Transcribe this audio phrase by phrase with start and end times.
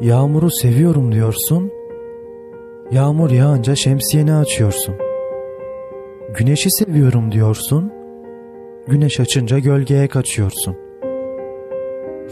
[0.00, 1.72] Yağmuru seviyorum diyorsun.
[2.90, 4.94] Yağmur yağınca şemsiyeni açıyorsun.
[6.34, 7.92] Güneşi seviyorum diyorsun.
[8.86, 10.76] Güneş açınca gölgeye kaçıyorsun.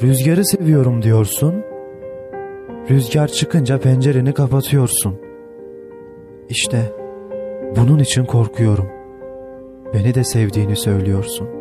[0.03, 1.55] Rüzgarı seviyorum diyorsun.
[2.91, 5.15] Rüzgar çıkınca pencereni kapatıyorsun.
[6.49, 6.93] İşte
[7.77, 8.89] bunun için korkuyorum.
[9.95, 11.56] Beni de sevdiğini söylüyorsun.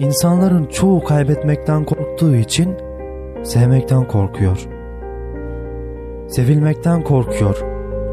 [0.00, 2.76] İnsanların çoğu kaybetmekten korktuğu için
[3.42, 4.68] sevmekten korkuyor.
[6.28, 7.58] Sevilmekten korkuyor.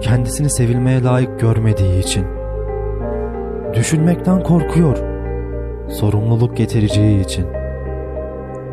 [0.01, 2.25] Kendisini sevilmeye layık görmediği için.
[3.73, 4.97] Düşünmekten korkuyor.
[5.89, 7.45] Sorumluluk getireceği için.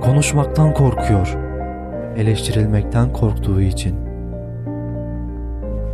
[0.00, 1.36] Konuşmaktan korkuyor.
[2.16, 3.96] Eleştirilmekten korktuğu için.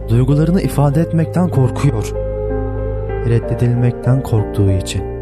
[0.09, 2.12] Duygularını ifade etmekten korkuyor.
[3.29, 5.20] Reddedilmekten korktuğu için.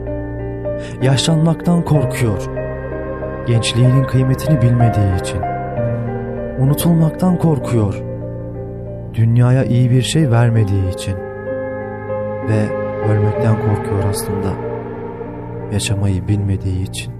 [1.02, 2.42] Yaşlanmaktan korkuyor.
[3.46, 5.40] Gençliğinin kıymetini bilmediği için.
[6.58, 8.02] Unutulmaktan korkuyor.
[9.14, 11.14] Dünyaya iyi bir şey vermediği için.
[12.48, 12.68] Ve
[13.08, 14.48] ölmekten korkuyor aslında.
[15.72, 17.17] Yaşamayı bilmediği için.